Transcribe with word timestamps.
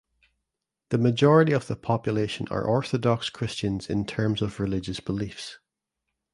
The 0.89 0.97
majority 0.97 1.51
of 1.51 1.67
the 1.67 1.75
population 1.75 2.47
are 2.49 2.63
Orthodox 2.63 3.29
Christians 3.29 3.87
in 3.87 4.07
terms 4.07 4.41
of 4.41 4.59
religious 4.59 4.99
beliefs. 4.99 5.59